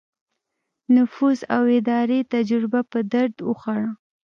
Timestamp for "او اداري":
1.55-2.19